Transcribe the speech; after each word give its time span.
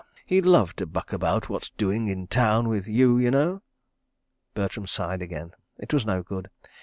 He'd 0.25 0.47
love 0.47 0.75
to 0.77 0.87
buck 0.87 1.13
about 1.13 1.47
what's 1.47 1.69
doing 1.69 2.07
in 2.07 2.25
town, 2.25 2.67
with 2.69 2.87
you, 2.87 3.19
y'know...." 3.19 3.61
Bertram 4.55 4.87
sighed 4.87 5.21
again. 5.21 5.51
It 5.77 5.93
was 5.93 6.07
no 6.07 6.23
good. 6.23 6.49